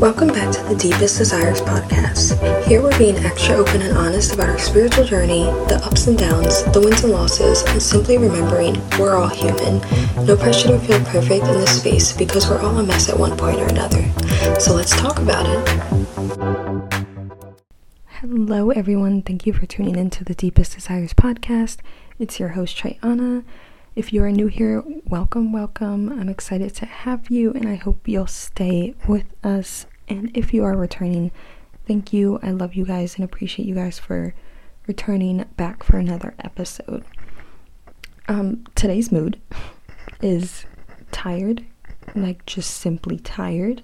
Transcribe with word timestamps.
Welcome 0.00 0.28
back 0.28 0.52
to 0.54 0.62
the 0.64 0.76
Deepest 0.78 1.16
Desires 1.16 1.62
podcast. 1.62 2.36
Here 2.66 2.82
we're 2.82 2.98
being 2.98 3.16
extra 3.16 3.54
open 3.56 3.80
and 3.80 3.96
honest 3.96 4.34
about 4.34 4.50
our 4.50 4.58
spiritual 4.58 5.04
journey, 5.04 5.44
the 5.68 5.80
ups 5.84 6.06
and 6.06 6.18
downs, 6.18 6.64
the 6.72 6.80
wins 6.80 7.02
and 7.02 7.14
losses, 7.14 7.62
and 7.62 7.82
simply 7.82 8.18
remembering 8.18 8.78
we're 8.98 9.16
all 9.16 9.28
human. 9.28 9.80
No 10.26 10.36
pressure 10.36 10.68
to 10.68 10.78
feel 10.80 11.02
perfect 11.06 11.46
in 11.46 11.52
this 11.54 11.80
space 11.80 12.12
because 12.12 12.46
we're 12.46 12.60
all 12.60 12.76
a 12.78 12.82
mess 12.82 13.08
at 13.08 13.18
one 13.18 13.38
point 13.38 13.58
or 13.58 13.68
another. 13.68 14.04
So 14.60 14.74
let's 14.74 14.90
talk 14.90 15.18
about 15.18 15.46
it. 15.46 15.66
Hello, 18.20 18.70
everyone. 18.72 19.22
Thank 19.22 19.46
you 19.46 19.54
for 19.54 19.64
tuning 19.64 19.96
in 19.96 20.10
to 20.10 20.24
the 20.24 20.34
Deepest 20.34 20.74
Desires 20.74 21.14
podcast. 21.14 21.78
It's 22.18 22.38
your 22.38 22.50
host, 22.50 22.76
Treyana. 22.76 23.44
If 23.96 24.12
you 24.12 24.22
are 24.24 24.30
new 24.30 24.48
here, 24.48 24.84
welcome, 25.08 25.54
welcome. 25.54 26.10
I'm 26.10 26.28
excited 26.28 26.74
to 26.74 26.84
have 26.84 27.30
you 27.30 27.52
and 27.52 27.66
I 27.66 27.76
hope 27.76 28.06
you'll 28.06 28.26
stay 28.26 28.94
with 29.08 29.24
us. 29.42 29.86
And 30.06 30.30
if 30.36 30.52
you 30.52 30.64
are 30.64 30.76
returning, 30.76 31.30
thank 31.86 32.12
you. 32.12 32.38
I 32.42 32.50
love 32.50 32.74
you 32.74 32.84
guys 32.84 33.14
and 33.14 33.24
appreciate 33.24 33.66
you 33.66 33.74
guys 33.74 33.98
for 33.98 34.34
returning 34.86 35.46
back 35.56 35.82
for 35.82 35.96
another 35.96 36.34
episode. 36.40 37.06
Um, 38.28 38.66
today's 38.74 39.10
mood 39.10 39.40
is 40.20 40.66
tired, 41.10 41.64
like 42.14 42.44
just 42.44 42.72
simply 42.72 43.18
tired. 43.18 43.82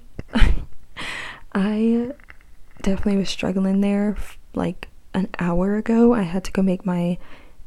I 1.55 2.11
definitely 2.83 3.17
was 3.17 3.31
struggling 3.31 3.81
there 3.81 4.19
like 4.53 4.89
an 5.15 5.31
hour 5.39 5.77
ago. 5.77 6.13
I 6.13 6.23
had 6.23 6.45
to 6.45 6.53
go 6.53 6.61
make 6.61 6.85
my 6.85 7.17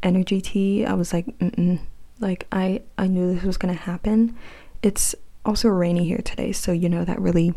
energy 0.03 0.41
tea. 0.41 0.85
I 0.85 0.93
was 0.93 1.11
like, 1.11 1.25
mm 1.39 1.79
like 2.19 2.47
I 2.51 2.81
I 2.97 3.07
knew 3.07 3.33
this 3.33 3.43
was 3.43 3.57
going 3.57 3.73
to 3.73 3.81
happen. 3.81 4.35
It's 4.81 5.15
also 5.45 5.69
rainy 5.69 6.05
here 6.05 6.21
today, 6.23 6.51
so 6.51 6.71
you 6.71 6.89
know 6.89 7.05
that 7.05 7.19
really 7.19 7.53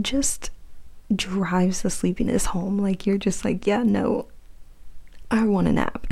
just 0.00 0.50
drives 1.14 1.82
the 1.82 1.90
sleepiness 1.90 2.46
home. 2.46 2.78
Like 2.78 3.06
you're 3.06 3.18
just 3.18 3.44
like, 3.44 3.66
yeah, 3.66 3.82
no. 3.82 4.28
I 5.30 5.44
want 5.44 5.68
a 5.68 5.72
nap. 5.72 6.06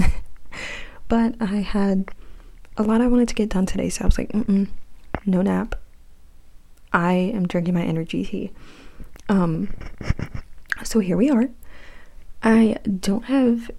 but 1.09 1.37
I 1.41 1.57
had 1.57 2.11
a 2.77 2.83
lot 2.83 3.01
I 3.01 3.07
wanted 3.07 3.29
to 3.29 3.35
get 3.35 3.51
done 3.51 3.67
today, 3.67 3.89
so 3.89 4.03
I 4.05 4.07
was 4.07 4.19
like, 4.19 4.31
mm 4.33 4.69
no 5.27 5.41
nap. 5.41 5.77
I 6.93 7.13
am 7.13 7.47
drinking 7.47 7.75
my 7.75 7.83
energy 7.83 8.25
tea. 8.25 8.51
Um 9.29 9.73
so 10.83 10.99
here 11.01 11.17
we 11.17 11.31
are. 11.31 11.49
I 12.43 12.77
don't 13.01 13.25
have 13.25 13.71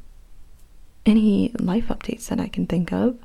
any 1.05 1.52
life 1.59 1.88
updates 1.88 2.27
that 2.27 2.39
I 2.39 2.47
can 2.47 2.66
think 2.66 2.91
of. 2.91 3.17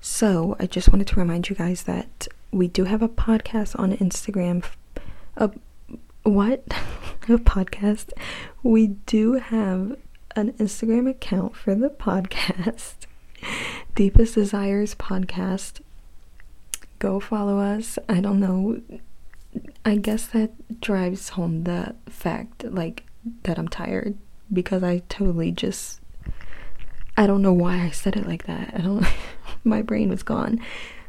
So, 0.00 0.56
I 0.60 0.66
just 0.66 0.92
wanted 0.92 1.08
to 1.08 1.16
remind 1.20 1.48
you 1.48 1.56
guys 1.56 1.82
that 1.84 2.28
we 2.50 2.68
do 2.68 2.84
have 2.84 3.02
a 3.02 3.08
podcast 3.08 3.78
on 3.78 3.96
Instagram. 3.96 4.64
A 5.36 5.50
what? 6.22 6.64
a 7.28 7.38
podcast. 7.38 8.12
We 8.62 8.88
do 9.06 9.34
have 9.34 9.96
an 10.36 10.52
Instagram 10.52 11.10
account 11.10 11.56
for 11.56 11.74
the 11.74 11.90
podcast. 11.90 12.94
Deepest 13.94 14.34
Desires 14.34 14.94
podcast. 14.94 15.80
Go 16.98 17.20
follow 17.20 17.58
us. 17.58 17.98
I 18.08 18.20
don't 18.20 18.40
know. 18.40 18.80
I 19.84 19.96
guess 19.96 20.26
that 20.28 20.80
drives 20.80 21.30
home 21.30 21.64
the 21.64 21.94
fact 22.06 22.64
like 22.64 23.04
that 23.42 23.58
I'm 23.58 23.68
tired 23.68 24.16
because 24.52 24.82
I 24.82 25.02
totally 25.08 25.52
just 25.52 26.00
I 27.18 27.26
don't 27.26 27.42
know 27.42 27.52
why 27.52 27.80
I 27.82 27.90
said 27.90 28.14
it 28.14 28.28
like 28.28 28.46
that. 28.46 28.74
I 28.76 28.78
don't 28.78 29.04
my 29.64 29.82
brain 29.82 30.08
was 30.08 30.22
gone. 30.22 30.60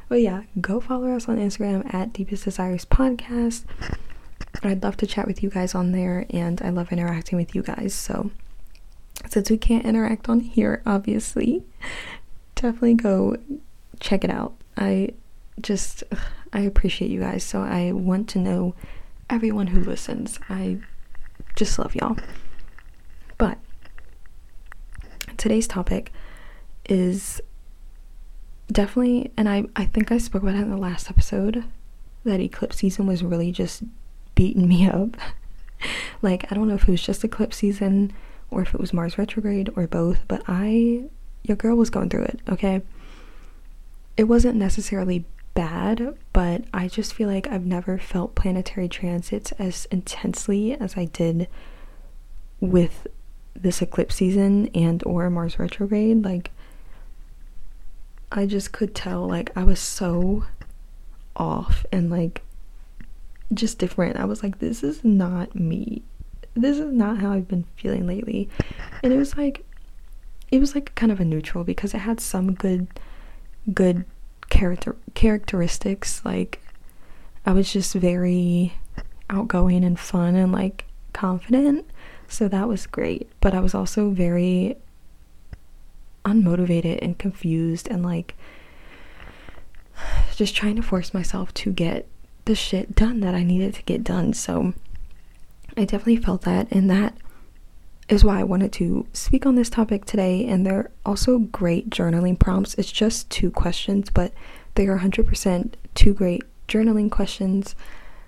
But 0.08 0.22
yeah, 0.22 0.42
go 0.60 0.80
follow 0.80 1.16
us 1.16 1.30
on 1.30 1.38
Instagram 1.38 1.94
at 1.94 2.14
Deepest 2.14 2.46
Desires 2.46 2.84
Podcast. 2.84 3.66
I'd 4.64 4.82
love 4.82 4.98
to 4.98 5.06
chat 5.06 5.28
with 5.28 5.44
you 5.44 5.52
guys 5.52 5.76
on 5.76 5.92
there, 5.92 6.26
and 6.32 6.64
I 6.64 6.72
love 6.72 6.92
interacting 6.92 7.38
with 7.38 7.54
you 7.54 7.62
guys. 7.62 7.94
So, 7.94 8.32
since 9.30 9.52
we 9.52 9.58
can't 9.60 9.86
interact 9.86 10.28
on 10.28 10.40
here, 10.40 10.82
obviously, 10.88 11.62
definitely 12.56 12.96
go 12.96 13.38
check 14.00 14.24
it 14.24 14.32
out. 14.32 14.56
I 14.76 15.10
just, 15.62 16.04
I 16.52 16.62
appreciate 16.62 17.12
you 17.12 17.20
guys. 17.20 17.44
So, 17.44 17.62
I 17.62 17.92
want 17.92 18.28
to 18.30 18.40
know 18.40 18.74
everyone 19.30 19.68
who 19.68 19.84
listens. 19.84 20.40
I 20.50 20.80
just 21.56 21.78
love 21.78 21.94
y'all. 21.94 22.18
Today's 25.40 25.68
topic 25.68 26.12
is 26.90 27.40
definitely, 28.70 29.32
and 29.38 29.48
I, 29.48 29.64
I 29.74 29.86
think 29.86 30.12
I 30.12 30.18
spoke 30.18 30.44
about 30.44 30.56
it 30.56 30.62
in 30.62 30.70
the 30.70 30.76
last 30.78 31.10
episode, 31.10 31.64
that 32.26 32.42
eclipse 32.42 32.76
season 32.78 33.08
was 33.08 33.24
really 33.24 33.54
just 33.54 33.84
beating 34.36 34.68
me 34.68 34.86
up. 34.86 35.16
like, 36.22 36.52
I 36.52 36.56
don't 36.56 36.68
know 36.68 36.76
if 36.76 36.90
it 36.90 36.92
was 36.92 37.02
just 37.02 37.24
eclipse 37.24 37.56
season 37.56 38.12
or 38.52 38.62
if 38.62 38.74
it 38.74 38.82
was 38.82 38.92
Mars 38.92 39.18
retrograde 39.18 39.70
or 39.78 39.88
both, 39.88 40.26
but 40.28 40.44
I, 40.46 41.06
your 41.44 41.56
girl 41.56 41.78
was 41.78 41.90
going 41.90 42.10
through 42.10 42.24
it, 42.24 42.42
okay? 42.50 42.82
It 44.18 44.26
wasn't 44.26 44.58
necessarily 44.58 45.24
bad, 45.54 46.16
but 46.34 46.66
I 46.74 46.90
just 46.90 47.14
feel 47.14 47.30
like 47.30 47.48
I've 47.48 47.66
never 47.66 47.98
felt 47.98 48.36
planetary 48.36 48.90
transits 48.90 49.54
as 49.54 49.86
intensely 49.86 50.74
as 50.74 50.98
I 50.98 51.06
did 51.06 51.48
with 52.60 53.08
this 53.54 53.82
eclipse 53.82 54.16
season 54.16 54.68
and 54.74 55.04
or 55.06 55.30
Mars 55.30 55.60
retrograde. 55.60 56.24
Like 56.24 56.52
I 58.32 58.46
just 58.46 58.72
could 58.72 58.94
tell 58.94 59.28
like 59.28 59.56
I 59.56 59.64
was 59.64 59.80
so 59.80 60.46
off 61.36 61.86
and 61.92 62.10
like 62.10 62.42
just 63.54 63.80
different. 63.80 64.18
I 64.18 64.26
was 64.26 64.44
like, 64.44 64.60
this 64.60 64.84
is 64.84 65.04
not 65.04 65.56
me. 65.56 66.04
This 66.54 66.78
is 66.78 66.92
not 66.94 67.18
how 67.20 67.32
I've 67.32 67.48
been 67.48 67.66
feeling 67.76 68.06
lately. 68.06 68.50
And 69.04 69.14
it 69.14 69.18
was 69.18 69.38
like 69.38 69.66
it 70.52 70.60
was 70.60 70.76
like 70.76 70.94
kind 70.96 71.12
of 71.12 71.20
a 71.20 71.26
neutral 71.26 71.64
because 71.64 71.94
it 71.94 72.00
had 72.00 72.20
some 72.20 72.54
good 72.54 72.88
good 73.74 74.06
character 74.50 74.96
characteristics. 75.14 76.24
Like 76.24 76.62
I 77.46 77.52
was 77.52 77.72
just 77.72 77.94
very 77.94 78.74
outgoing 79.30 79.84
and 79.84 80.00
fun 80.00 80.36
and 80.36 80.52
like 80.52 80.86
confident. 81.14 81.86
So 82.30 82.48
that 82.48 82.68
was 82.68 82.88
great. 82.88 83.30
But 83.42 83.54
I 83.54 83.60
was 83.60 83.76
also 83.76 84.12
very 84.12 84.78
unmotivated 86.24 87.00
and 87.02 87.18
confused 87.18 87.88
and 87.90 88.04
like 88.04 88.36
just 90.36 90.56
trying 90.56 90.76
to 90.76 90.82
force 90.82 91.14
myself 91.14 91.54
to 91.54 91.72
get 91.72 92.08
the 92.46 92.56
shit 92.56 92.96
done 92.96 93.20
that 93.20 93.36
I 93.36 93.44
needed 93.44 93.74
to 93.76 93.84
get 93.84 94.04
done. 94.04 94.34
So 94.34 94.74
I 95.76 95.86
definitely 95.86 96.18
felt 96.18 96.44
that, 96.44 96.72
and 96.72 96.90
that 96.90 97.16
is 98.08 98.24
why 98.24 98.40
I 98.40 98.44
wanted 98.44 98.74
to 98.74 99.06
speak 99.14 99.46
on 99.46 99.56
this 99.56 99.70
topic 99.70 100.06
today. 100.06 100.46
And 100.46 100.66
they're 100.66 100.92
also 101.06 101.40
great 101.40 101.90
journaling 101.90 102.40
prompts. 102.40 102.74
It's 102.76 102.92
just 102.92 103.30
two 103.30 103.52
questions, 103.52 104.10
but 104.10 104.34
they 104.76 104.88
are 104.88 105.00
100% 105.00 105.74
two 105.94 106.14
great 106.14 106.44
journaling 106.68 107.12
questions. 107.12 107.76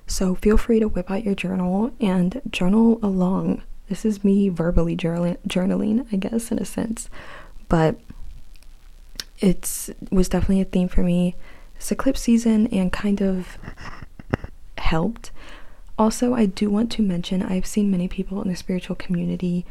So 0.06 0.36
feel 0.36 0.58
free 0.58 0.80
to 0.80 0.88
whip 0.88 1.10
out 1.10 1.24
your 1.24 1.36
journal 1.36 1.94
and 2.00 2.42
journal 2.50 3.00
along. 3.02 3.64
This 3.92 4.06
is 4.06 4.24
me 4.24 4.48
verbally 4.48 4.96
journaling, 4.96 6.08
I 6.14 6.16
guess, 6.16 6.50
in 6.50 6.60
a 6.60 6.64
sense. 6.64 7.10
But 7.68 8.00
it's 9.42 9.90
was 10.10 10.30
definitely 10.30 10.62
a 10.62 10.66
theme 10.66 10.88
for 10.88 11.04
me. 11.04 11.36
This 11.76 11.92
eclipse 11.92 12.22
season 12.22 12.68
and 12.68 12.94
kind 12.94 13.22
of 13.22 13.58
helped. 14.78 15.32
Also 15.98 16.34
i 16.34 16.46
do 16.46 16.70
want 16.70 16.92
to 16.94 17.02
mention 17.04 17.44
i've 17.44 17.66
seen 17.66 17.92
many 17.92 18.08
people 18.08 18.42
in 18.42 18.48
the 18.48 18.56
spiritual 18.56 18.96
community 18.96 19.66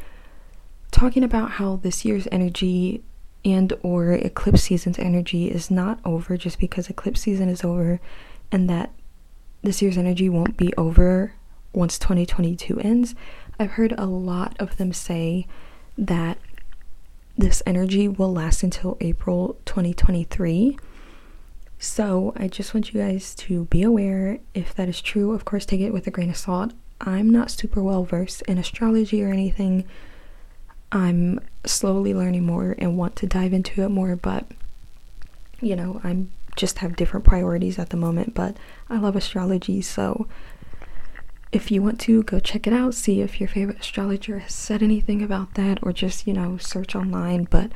talking 0.91 1.25
about 1.25 1.53
how 1.53 1.77
this 1.77 2.05
year's 2.05 2.29
energy 2.31 3.03
and 3.45 3.73
or 3.83 4.13
eclipse 4.13 4.63
season's 4.65 4.99
energy 4.99 5.51
is 5.51 5.71
not 5.71 5.99
over 6.05 6.37
just 6.37 6.61
because 6.61 6.89
eclipse 6.89 7.23
season 7.23 7.49
is 7.49 7.65
over 7.65 7.99
and 8.53 8.69
that 8.69 8.93
this 9.63 9.81
year's 9.83 9.99
energy 9.99 10.29
won't 10.29 10.57
be 10.57 10.73
over 10.77 11.33
once 11.73 11.99
2022 11.99 12.79
ends 12.81 13.15
i've 13.61 13.73
heard 13.73 13.95
a 13.97 14.07
lot 14.07 14.57
of 14.59 14.77
them 14.77 14.93
say 14.93 15.47
that 15.97 16.39
this 17.41 17.63
energy 17.67 18.07
will 18.07 18.33
last 18.33 18.63
until 18.63 18.97
April 19.01 19.57
2023. 19.65 20.79
So, 21.79 22.35
I 22.37 22.49
just 22.49 22.75
want 22.75 22.93
you 22.93 23.01
guys 23.01 23.35
to 23.37 23.65
be 23.67 23.83
aware 23.83 24.39
if 24.53 24.75
that 24.75 24.89
is 24.89 25.01
true. 25.01 25.33
Of 25.33 25.47
course, 25.47 25.65
take 25.65 25.81
it 25.81 25.93
with 25.93 26.07
a 26.07 26.11
grain 26.11 26.29
of 26.29 26.37
salt. 26.37 26.73
I'm 27.01 27.31
not 27.31 27.51
super 27.51 27.83
well 27.83 28.05
versed 28.05 28.43
in 28.43 28.59
astrology 28.59 29.25
or 29.25 29.31
anything. 29.31 29.87
I'm 30.93 31.41
slowly 31.65 32.13
learning 32.13 32.45
more 32.45 32.75
and 32.77 32.99
want 32.99 33.17
to 33.17 33.27
dive 33.27 33.55
into 33.55 33.83
it 33.83 33.89
more, 33.89 34.17
but 34.17 34.45
you 35.63 35.75
know, 35.77 36.01
I'm 36.05 36.31
just 36.57 36.79
have 36.79 36.97
different 36.97 37.25
priorities 37.25 37.79
at 37.79 37.89
the 37.89 37.97
moment, 37.97 38.35
but 38.35 38.57
I 38.91 38.99
love 38.99 39.17
astrology, 39.17 39.81
so 39.81 40.27
if 41.53 41.71
you 41.71 41.83
want 41.83 42.01
to 42.01 42.23
go 42.23 42.39
check 42.39 42.67
it 42.67 42.73
out, 42.73 42.95
see 42.95 43.21
if 43.21 43.41
your 43.41 43.49
favorite 43.49 43.81
astrologer 43.81 44.39
has 44.39 44.55
said 44.55 44.83
anything 44.83 45.23
about 45.23 45.55
that, 45.55 45.79
or 45.83 45.93
just, 45.93 46.27
you 46.27 46.33
know, 46.33 46.57
search 46.59 46.95
online. 46.95 47.45
But 47.45 47.73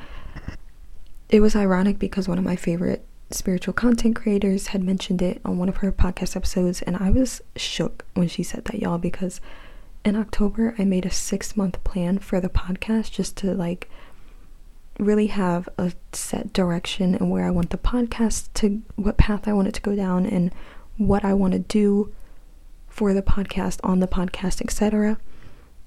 it 1.29 1.41
was 1.41 1.57
ironic 1.57 1.99
because 1.99 2.29
one 2.29 2.39
of 2.39 2.45
my 2.45 2.57
favorite 2.57 3.05
spiritual 3.31 3.75
content 3.75 4.15
creators 4.15 4.69
had 4.69 4.83
mentioned 4.83 5.21
it 5.21 5.41
on 5.45 5.59
one 5.59 5.69
of 5.69 5.79
her 5.79 5.91
podcast 5.91 6.37
episodes, 6.37 6.83
and 6.83 6.97
I 6.97 7.11
was 7.11 7.43
shook 7.57 8.05
when 8.15 8.29
she 8.29 8.43
said 8.43 8.67
that, 8.67 8.81
y'all, 8.81 8.99
because 8.99 9.41
in 10.05 10.15
October 10.15 10.75
I 10.79 10.85
made 10.85 11.07
a 11.07 11.11
six 11.11 11.57
month 11.57 11.83
plan 11.83 12.19
for 12.19 12.41
the 12.41 12.49
podcast 12.49 13.11
just 13.11 13.37
to 13.39 13.55
like 13.55 13.91
really 14.99 15.27
have 15.27 15.69
a 15.77 15.93
set 16.13 16.53
direction 16.53 17.15
and 17.17 17.31
where 17.31 17.45
I 17.45 17.51
want 17.51 17.71
the 17.71 17.79
podcast 17.79 18.49
to, 18.55 18.83
what 18.95 19.17
path 19.17 19.49
I 19.49 19.53
want 19.53 19.67
it 19.67 19.75
to 19.75 19.81
go 19.81 19.97
down, 19.97 20.27
and 20.27 20.53
what 20.97 21.25
I 21.25 21.35
want 21.35 21.55
to 21.55 21.59
do 21.59 22.13
for 22.95 23.13
the 23.13 23.23
podcast, 23.23 23.81
on 23.83 23.99
the 23.99 24.07
podcast, 24.07 24.63
etc. 24.63 25.19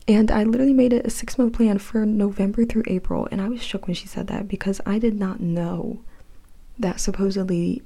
And 0.10 0.30
I 0.30 0.44
literally 0.44 0.74
made 0.74 0.92
it 0.92 1.08
a 1.08 1.10
six 1.10 1.38
month 1.38 1.54
plan 1.54 1.78
for 1.78 2.06
November 2.06 2.66
through 2.66 2.84
April, 2.88 3.30
and 3.32 3.42
I 3.42 3.48
was 3.48 3.64
shook 3.64 3.88
when 3.88 3.94
she 3.94 4.08
said 4.08 4.28
that 4.28 4.50
because 4.50 4.82
I 4.86 5.00
did 5.00 5.18
not 5.18 5.40
know 5.40 6.02
that 6.78 7.00
supposedly 7.00 7.82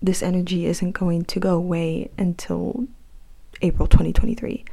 this 0.00 0.22
energy 0.22 0.64
isn't 0.64 0.92
going 0.92 1.26
to 1.26 1.38
go 1.38 1.54
away 1.54 2.10
until 2.16 2.86
April 3.60 3.86
2023. 3.86 4.64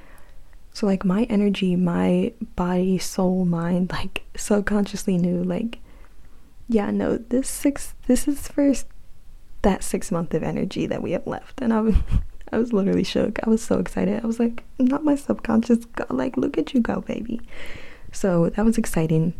So, 0.71 0.85
like, 0.85 1.03
my 1.03 1.23
energy, 1.23 1.75
my 1.75 2.31
body, 2.55 2.97
soul, 2.97 3.43
mind, 3.43 3.91
like, 3.91 4.23
subconsciously 4.37 5.17
knew, 5.17 5.43
like, 5.43 5.79
yeah, 6.69 6.89
no, 6.89 7.17
this 7.17 7.49
six, 7.49 7.95
this 8.07 8.29
is 8.29 8.47
first 8.47 8.87
that 9.61 9.83
six 9.83 10.09
month 10.09 10.33
of 10.33 10.41
energy 10.41 10.85
that 10.85 11.01
we 11.01 11.11
have 11.11 11.27
left. 11.27 11.61
And 11.61 11.73
I 11.73 11.81
was, 11.81 11.95
I 12.53 12.57
was 12.57 12.71
literally 12.71 13.03
shook. 13.03 13.39
I 13.45 13.49
was 13.49 13.61
so 13.61 13.79
excited. 13.79 14.23
I 14.23 14.27
was 14.27 14.39
like, 14.39 14.63
not 14.79 15.03
my 15.03 15.15
subconscious, 15.15 15.85
go, 15.85 16.05
like, 16.09 16.37
look 16.37 16.57
at 16.57 16.73
you 16.73 16.79
go, 16.81 17.01
baby. 17.01 17.41
So 18.11 18.49
that 18.49 18.63
was 18.63 18.77
exciting. 18.77 19.33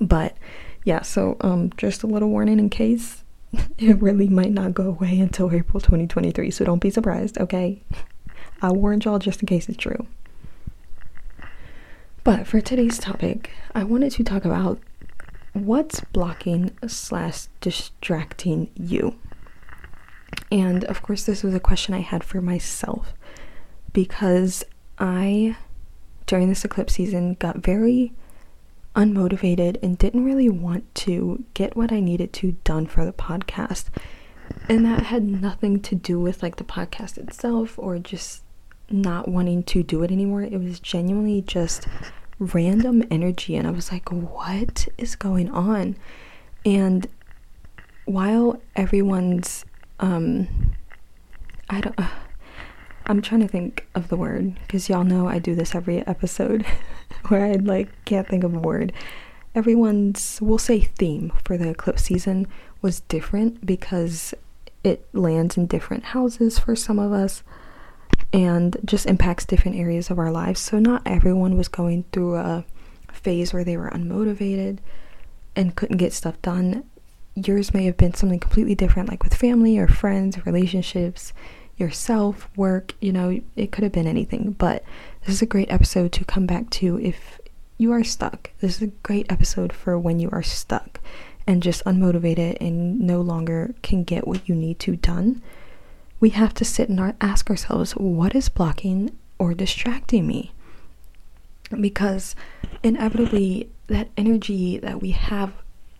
But 0.00 0.36
yeah, 0.84 1.02
so 1.02 1.36
um, 1.42 1.70
just 1.76 2.02
a 2.02 2.06
little 2.06 2.30
warning 2.30 2.58
in 2.58 2.70
case 2.70 3.24
it 3.78 4.00
really 4.00 4.28
might 4.28 4.52
not 4.52 4.74
go 4.74 4.84
away 4.84 5.18
until 5.20 5.52
April 5.52 5.80
2023. 5.80 6.50
So 6.50 6.64
don't 6.64 6.80
be 6.80 6.90
surprised, 6.90 7.38
okay? 7.38 7.82
I 8.62 8.72
warned 8.72 9.04
y'all 9.04 9.18
just 9.18 9.40
in 9.40 9.46
case 9.46 9.68
it's 9.68 9.78
true. 9.78 10.06
But 12.24 12.46
for 12.46 12.60
today's 12.60 12.98
topic, 12.98 13.50
I 13.74 13.84
wanted 13.84 14.12
to 14.12 14.24
talk 14.24 14.44
about 14.44 14.80
what's 15.52 16.00
blocking 16.12 16.76
slash 16.86 17.46
distracting 17.60 18.70
you. 18.74 19.14
And 20.50 20.84
of 20.84 21.02
course, 21.02 21.24
this 21.24 21.42
was 21.42 21.54
a 21.54 21.60
question 21.60 21.94
I 21.94 22.00
had 22.00 22.24
for 22.24 22.40
myself 22.40 23.12
because 23.92 24.64
I, 24.98 25.56
during 26.26 26.48
this 26.48 26.64
eclipse 26.64 26.94
season, 26.94 27.34
got 27.34 27.58
very 27.58 28.12
unmotivated 28.96 29.76
and 29.82 29.98
didn't 29.98 30.24
really 30.24 30.48
want 30.48 30.92
to 30.94 31.44
get 31.54 31.76
what 31.76 31.92
I 31.92 32.00
needed 32.00 32.32
to 32.34 32.52
done 32.64 32.86
for 32.86 33.04
the 33.04 33.12
podcast. 33.12 33.84
And 34.68 34.84
that 34.84 35.04
had 35.04 35.22
nothing 35.22 35.80
to 35.80 35.94
do 35.94 36.18
with 36.18 36.42
like 36.42 36.56
the 36.56 36.64
podcast 36.64 37.18
itself 37.18 37.78
or 37.78 37.98
just 37.98 38.42
not 38.90 39.28
wanting 39.28 39.62
to 39.64 39.82
do 39.82 40.02
it 40.02 40.10
anymore. 40.10 40.42
It 40.42 40.58
was 40.58 40.80
genuinely 40.80 41.42
just 41.42 41.86
random 42.38 43.04
energy. 43.10 43.56
And 43.56 43.66
I 43.66 43.70
was 43.70 43.92
like, 43.92 44.10
what 44.10 44.88
is 44.96 45.16
going 45.16 45.50
on? 45.50 45.96
And 46.64 47.06
while 48.04 48.60
everyone's, 48.74 49.64
um, 50.00 50.74
I 51.70 51.80
don't, 51.80 51.98
uh, 51.98 52.08
I'm 53.06 53.22
trying 53.22 53.40
to 53.40 53.48
think 53.48 53.86
of 53.94 54.08
the 54.08 54.16
word 54.16 54.54
because 54.60 54.88
y'all 54.88 55.04
know 55.04 55.28
I 55.28 55.38
do 55.38 55.54
this 55.54 55.74
every 55.74 56.06
episode 56.06 56.66
where 57.28 57.44
I 57.44 57.52
like 57.52 57.88
can't 58.04 58.28
think 58.28 58.44
of 58.44 58.54
a 58.54 58.58
word. 58.58 58.92
Everyone's, 59.54 60.38
we'll 60.42 60.58
say, 60.58 60.80
theme 60.80 61.32
for 61.44 61.56
the 61.56 61.70
eclipse 61.70 62.04
season 62.04 62.46
was 62.82 63.00
different 63.00 63.64
because 63.64 64.34
it 64.84 65.08
lands 65.12 65.56
in 65.56 65.66
different 65.66 66.04
houses 66.04 66.58
for 66.58 66.76
some 66.76 66.98
of 66.98 67.12
us 67.12 67.42
and 68.32 68.76
just 68.84 69.06
impacts 69.06 69.44
different 69.44 69.76
areas 69.76 70.10
of 70.10 70.18
our 70.18 70.30
lives. 70.30 70.60
So, 70.60 70.78
not 70.78 71.02
everyone 71.06 71.56
was 71.56 71.68
going 71.68 72.04
through 72.12 72.36
a 72.36 72.64
phase 73.10 73.52
where 73.52 73.64
they 73.64 73.76
were 73.76 73.90
unmotivated 73.90 74.78
and 75.56 75.74
couldn't 75.74 75.96
get 75.96 76.12
stuff 76.12 76.40
done. 76.42 76.84
Yours 77.46 77.74
may 77.74 77.84
have 77.84 77.96
been 77.96 78.14
something 78.14 78.38
completely 78.38 78.74
different, 78.74 79.08
like 79.08 79.22
with 79.22 79.34
family 79.34 79.78
or 79.78 79.88
friends, 79.88 80.44
relationships, 80.46 81.32
yourself, 81.76 82.48
work, 82.56 82.94
you 83.00 83.12
know, 83.12 83.40
it 83.56 83.72
could 83.72 83.84
have 83.84 83.92
been 83.92 84.06
anything. 84.06 84.52
But 84.52 84.84
this 85.24 85.34
is 85.34 85.42
a 85.42 85.46
great 85.46 85.70
episode 85.70 86.12
to 86.12 86.24
come 86.24 86.46
back 86.46 86.70
to 86.70 86.98
if 87.00 87.38
you 87.76 87.92
are 87.92 88.04
stuck. 88.04 88.50
This 88.60 88.76
is 88.76 88.82
a 88.82 88.92
great 89.02 89.30
episode 89.30 89.72
for 89.72 89.98
when 89.98 90.18
you 90.18 90.28
are 90.30 90.42
stuck 90.42 91.00
and 91.46 91.62
just 91.62 91.84
unmotivated 91.84 92.58
and 92.60 93.00
no 93.00 93.20
longer 93.20 93.74
can 93.82 94.04
get 94.04 94.26
what 94.26 94.48
you 94.48 94.54
need 94.54 94.78
to 94.80 94.96
done 94.96 95.40
we 96.20 96.30
have 96.30 96.54
to 96.54 96.64
sit 96.64 96.88
and 96.88 97.14
ask 97.20 97.48
ourselves 97.48 97.92
what 97.92 98.34
is 98.34 98.48
blocking 98.48 99.16
or 99.38 99.54
distracting 99.54 100.26
me? 100.26 100.52
Because 101.80 102.34
inevitably, 102.82 103.70
that 103.86 104.08
energy 104.16 104.78
that 104.78 105.00
we 105.00 105.12
have, 105.12 105.52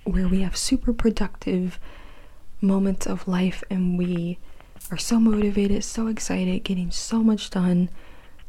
where 0.08 0.28
we 0.28 0.40
have 0.40 0.56
super 0.56 0.92
productive 0.92 1.78
moments 2.60 3.06
of 3.06 3.28
life 3.28 3.62
and 3.70 3.98
we 3.98 4.38
are 4.90 4.98
so 4.98 5.20
motivated, 5.20 5.84
so 5.84 6.06
excited, 6.06 6.64
getting 6.64 6.90
so 6.90 7.22
much 7.22 7.50
done, 7.50 7.90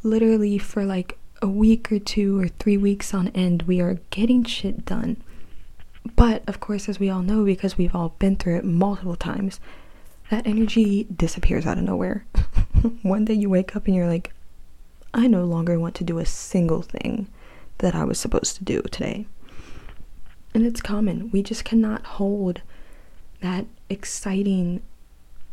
literally 0.04 0.58
for 0.58 0.86
like 0.86 1.18
a 1.42 1.48
week 1.48 1.92
or 1.92 2.00
two 2.00 2.40
or 2.40 2.48
three 2.48 2.78
weeks 2.78 3.14
on 3.14 3.30
end, 3.30 3.64
we 3.64 3.80
are 3.82 4.00
getting 4.10 4.44
shit 4.44 4.86
done. 4.86 5.18
But 6.16 6.44
of 6.48 6.60
course, 6.60 6.88
as 6.90 7.00
we 7.00 7.10
all 7.10 7.22
know, 7.22 7.44
because 7.44 7.78
we've 7.78 7.96
all 7.96 8.16
been 8.20 8.36
through 8.36 8.58
it 8.58 8.66
multiple 8.66 9.16
times, 9.16 9.60
that 10.30 10.48
energy 10.48 11.08
disappears 11.14 11.66
out 11.66 11.78
of 11.78 11.84
nowhere. 11.84 12.26
One 13.02 13.26
day 13.26 13.34
you 13.34 13.50
wake 13.50 13.76
up 13.76 13.86
and 13.86 13.96
you're 13.96 14.08
like, 14.08 14.34
I 15.14 15.28
no 15.28 15.44
longer 15.46 15.80
want 15.80 15.96
to 15.96 16.04
do 16.04 16.20
a 16.20 16.26
single 16.26 16.82
thing 16.82 17.28
that 17.80 17.96
I 17.96 18.04
was 18.04 18.20
supposed 18.20 18.56
to 18.58 18.64
do 18.64 18.82
today. 18.84 19.26
And 20.54 20.66
it's 20.66 20.82
common. 20.82 21.30
We 21.32 21.44
just 21.44 21.64
cannot 21.64 22.06
hold 22.06 22.62
that 23.42 23.66
exciting, 23.90 24.82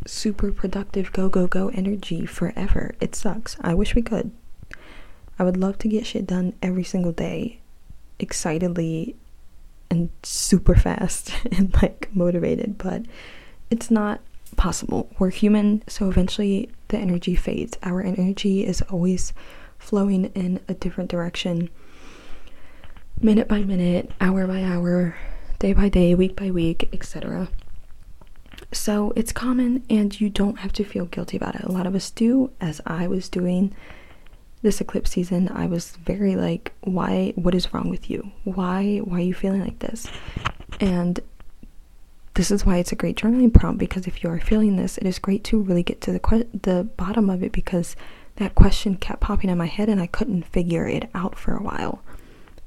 super 0.06 0.50
productive 0.50 1.12
go, 1.12 1.28
go, 1.28 1.46
go 1.46 1.68
energy 1.68 2.26
forever. 2.26 2.94
It 3.00 3.14
sucks. 3.14 3.56
I 3.60 3.74
wish 3.74 3.94
we 3.94 4.02
could. 4.02 4.30
I 5.38 5.44
would 5.44 5.56
love 5.56 5.78
to 5.78 5.88
get 5.88 6.06
shit 6.06 6.26
done 6.26 6.54
every 6.62 6.84
single 6.84 7.12
day, 7.12 7.60
excitedly 8.18 9.16
and 9.90 10.10
super 10.22 10.74
fast 10.74 11.32
and 11.52 11.74
like 11.82 12.08
motivated, 12.14 12.78
but 12.78 13.02
it's 13.70 13.90
not 13.90 14.20
possible. 14.56 15.10
We're 15.18 15.30
human, 15.30 15.82
so 15.86 16.08
eventually 16.08 16.70
the 16.88 16.98
energy 16.98 17.34
fades. 17.34 17.76
Our 17.82 18.00
energy 18.00 18.64
is 18.64 18.82
always 18.82 19.32
flowing 19.78 20.26
in 20.34 20.60
a 20.68 20.74
different 20.74 21.10
direction, 21.10 21.68
minute 23.20 23.48
by 23.48 23.62
minute, 23.62 24.10
hour 24.20 24.46
by 24.46 24.62
hour, 24.62 25.16
day 25.58 25.72
by 25.72 25.88
day, 25.88 26.14
week 26.14 26.36
by 26.36 26.50
week, 26.50 26.88
etc. 26.92 27.48
So 28.72 29.12
it's 29.16 29.32
common, 29.32 29.84
and 29.88 30.18
you 30.20 30.28
don't 30.28 30.58
have 30.58 30.72
to 30.74 30.84
feel 30.84 31.06
guilty 31.06 31.36
about 31.36 31.54
it. 31.54 31.62
A 31.62 31.72
lot 31.72 31.86
of 31.86 31.94
us 31.94 32.10
do, 32.10 32.50
as 32.60 32.80
I 32.86 33.06
was 33.06 33.28
doing 33.28 33.74
this 34.62 34.80
eclipse 34.80 35.10
season. 35.10 35.48
I 35.48 35.66
was 35.66 35.96
very 35.96 36.36
like, 36.36 36.72
why? 36.80 37.32
What 37.36 37.54
is 37.54 37.72
wrong 37.72 37.88
with 37.88 38.10
you? 38.10 38.32
Why? 38.44 38.98
Why 38.98 39.18
are 39.18 39.20
you 39.20 39.34
feeling 39.34 39.62
like 39.62 39.78
this? 39.78 40.08
And 40.80 41.20
this 42.34 42.50
is 42.50 42.66
why 42.66 42.78
it's 42.78 42.92
a 42.92 42.96
great 42.96 43.16
journaling 43.16 43.52
prompt 43.52 43.78
because 43.78 44.06
if 44.06 44.22
you 44.22 44.30
are 44.30 44.40
feeling 44.40 44.76
this, 44.76 44.98
it 44.98 45.06
is 45.06 45.18
great 45.18 45.42
to 45.44 45.60
really 45.60 45.82
get 45.82 46.00
to 46.02 46.12
the 46.12 46.18
que- 46.18 46.48
the 46.52 46.84
bottom 46.96 47.30
of 47.30 47.42
it 47.42 47.52
because 47.52 47.96
that 48.36 48.54
question 48.54 48.96
kept 48.96 49.20
popping 49.20 49.48
in 49.48 49.56
my 49.56 49.66
head 49.66 49.88
and 49.88 50.00
I 50.00 50.06
couldn't 50.06 50.42
figure 50.42 50.86
it 50.86 51.08
out 51.14 51.38
for 51.38 51.54
a 51.54 51.62
while. 51.62 52.02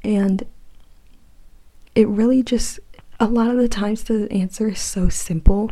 And 0.03 0.43
it 1.95 2.07
really 2.07 2.43
just 2.43 2.79
a 3.19 3.27
lot 3.27 3.49
of 3.49 3.57
the 3.57 3.67
times 3.67 4.03
the 4.03 4.31
answer 4.31 4.69
is 4.69 4.79
so 4.79 5.09
simple 5.09 5.71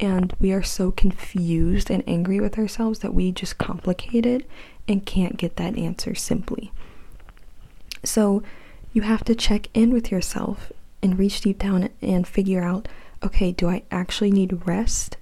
and 0.00 0.34
we 0.40 0.52
are 0.52 0.62
so 0.62 0.90
confused 0.90 1.90
and 1.90 2.02
angry 2.06 2.40
with 2.40 2.58
ourselves 2.58 3.00
that 3.00 3.12
we 3.12 3.30
just 3.30 3.58
complicate 3.58 4.24
it 4.24 4.48
and 4.86 5.04
can't 5.04 5.36
get 5.36 5.56
that 5.56 5.76
answer 5.76 6.14
simply. 6.14 6.72
So 8.04 8.42
you 8.92 9.02
have 9.02 9.24
to 9.24 9.34
check 9.34 9.68
in 9.74 9.92
with 9.92 10.10
yourself 10.10 10.72
and 11.02 11.18
reach 11.18 11.42
deep 11.42 11.58
down 11.58 11.90
and 12.00 12.26
figure 12.26 12.62
out 12.62 12.88
okay, 13.22 13.50
do 13.50 13.68
I 13.68 13.82
actually 13.90 14.30
need 14.30 14.66
rest? 14.66 15.16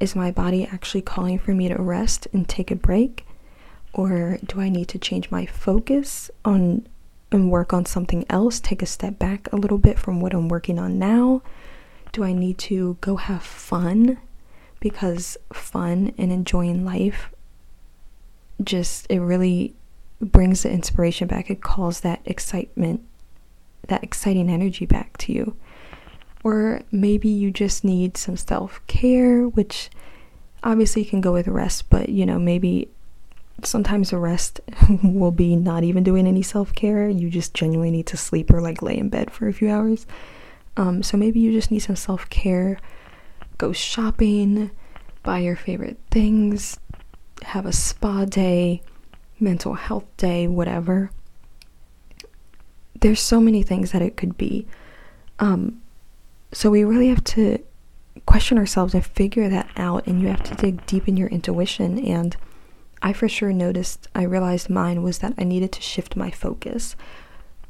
Is 0.00 0.14
my 0.14 0.30
body 0.30 0.66
actually 0.66 1.00
calling 1.00 1.38
for 1.38 1.52
me 1.52 1.68
to 1.68 1.80
rest 1.80 2.28
and 2.32 2.46
take 2.46 2.70
a 2.70 2.76
break? 2.76 3.26
Or 3.94 4.38
do 4.44 4.60
I 4.60 4.68
need 4.68 4.88
to 4.88 4.98
change 4.98 5.30
my 5.30 5.46
focus 5.46 6.30
on 6.44 6.86
and 7.32 7.50
work 7.50 7.72
on 7.72 7.86
something 7.86 8.24
else, 8.30 8.60
take 8.60 8.82
a 8.82 8.86
step 8.86 9.18
back 9.18 9.52
a 9.52 9.56
little 9.56 9.78
bit 9.78 9.98
from 9.98 10.20
what 10.20 10.32
I'm 10.34 10.48
working 10.48 10.78
on 10.78 10.98
now? 10.98 11.42
Do 12.12 12.24
I 12.24 12.32
need 12.32 12.58
to 12.58 12.96
go 13.00 13.16
have 13.16 13.42
fun? 13.42 14.18
Because 14.80 15.36
fun 15.52 16.12
and 16.18 16.30
enjoying 16.30 16.84
life 16.84 17.30
just 18.62 19.06
it 19.10 19.20
really 19.20 19.74
brings 20.20 20.62
the 20.62 20.70
inspiration 20.70 21.28
back. 21.28 21.50
It 21.50 21.60
calls 21.62 22.00
that 22.00 22.20
excitement, 22.24 23.02
that 23.88 24.02
exciting 24.02 24.48
energy 24.48 24.86
back 24.86 25.16
to 25.18 25.32
you 25.32 25.56
Or 26.42 26.82
maybe 26.90 27.28
you 27.28 27.50
just 27.50 27.84
need 27.84 28.16
some 28.16 28.36
self 28.36 28.80
care, 28.86 29.48
which 29.48 29.90
obviously 30.62 31.02
you 31.02 31.08
can 31.08 31.20
go 31.20 31.32
with 31.32 31.48
rest, 31.48 31.90
but 31.90 32.08
you 32.08 32.24
know, 32.24 32.38
maybe 32.38 32.88
sometimes 33.62 34.10
the 34.10 34.18
rest 34.18 34.60
will 35.02 35.30
be 35.30 35.56
not 35.56 35.84
even 35.84 36.04
doing 36.04 36.26
any 36.26 36.42
self 36.42 36.74
care. 36.74 37.08
You 37.08 37.30
just 37.30 37.54
genuinely 37.54 37.90
need 37.90 38.06
to 38.08 38.16
sleep 38.16 38.50
or 38.50 38.60
like 38.60 38.82
lay 38.82 38.96
in 38.96 39.08
bed 39.08 39.30
for 39.30 39.48
a 39.48 39.52
few 39.52 39.70
hours. 39.70 40.06
Um, 40.76 41.02
so 41.02 41.16
maybe 41.16 41.40
you 41.40 41.52
just 41.52 41.70
need 41.70 41.80
some 41.80 41.96
self 41.96 42.28
care. 42.28 42.78
Go 43.58 43.72
shopping, 43.72 44.70
buy 45.22 45.38
your 45.38 45.56
favorite 45.56 45.98
things, 46.10 46.78
have 47.42 47.64
a 47.64 47.72
spa 47.72 48.26
day, 48.26 48.82
mental 49.40 49.74
health 49.74 50.04
day, 50.16 50.46
whatever. 50.46 51.10
There's 53.00 53.20
so 53.20 53.40
many 53.40 53.62
things 53.62 53.92
that 53.92 54.02
it 54.02 54.16
could 54.16 54.36
be. 54.36 54.66
Um, 55.38 55.82
so 56.52 56.70
we 56.70 56.84
really 56.84 57.08
have 57.08 57.24
to 57.24 57.58
question 58.26 58.58
ourselves 58.58 58.94
and 58.94 59.04
figure 59.04 59.48
that 59.48 59.68
out, 59.76 60.06
and 60.06 60.20
you 60.20 60.28
have 60.28 60.42
to 60.44 60.54
dig 60.54 60.84
deep 60.86 61.08
in 61.08 61.16
your 61.16 61.28
intuition 61.28 61.98
and 61.98 62.36
I 63.02 63.12
for 63.12 63.28
sure 63.28 63.52
noticed, 63.52 64.08
I 64.14 64.22
realized 64.22 64.70
mine 64.70 65.02
was 65.02 65.18
that 65.18 65.34
I 65.38 65.44
needed 65.44 65.72
to 65.72 65.82
shift 65.82 66.16
my 66.16 66.30
focus 66.30 66.96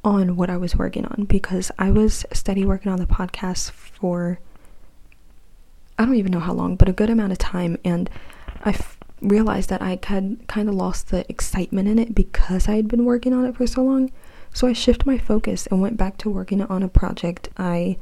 on 0.05 0.37
what 0.37 0.49
I 0.49 0.57
was 0.57 0.77
working 0.77 1.05
on 1.05 1.25
because 1.25 1.71
I 1.79 1.91
was 1.91 2.25
steady 2.33 2.65
working 2.65 2.93
on 2.93 2.99
the 2.99 3.07
podcast 3.07 3.73
for 3.73 4.39
I 5.99 6.05
don't 6.05 6.15
even 6.15 6.33
know 6.33 6.41
how 6.41 6.53
long, 6.53 6.77
but 6.77 6.89
a 6.89 6.93
good 6.93 7.11
amount 7.11 7.33
of 7.33 7.39
time. 7.39 7.79
And 7.85 8.11
I 8.65 8.71
f- 8.71 8.99
realized 9.21 9.71
that 9.71 9.83
I 9.83 9.99
had 10.03 10.39
kind 10.47 10.69
of 10.69 10.75
lost 10.75 11.09
the 11.09 11.29
excitement 11.31 11.89
in 11.89 11.99
it 11.99 12.15
because 12.15 12.69
I 12.69 12.77
had 12.77 12.89
been 12.89 13.05
working 13.05 13.33
on 13.33 13.47
it 13.47 13.57
for 13.57 13.67
so 13.67 13.83
long. 13.83 14.13
So 14.53 14.67
I 14.67 14.73
shifted 14.75 15.07
my 15.07 15.19
focus 15.19 15.67
and 15.67 15.81
went 15.81 15.97
back 15.97 16.19
to 16.19 16.31
working 16.31 16.63
on 16.63 16.83
a 16.83 16.89
project 16.89 17.49
I 17.57 17.97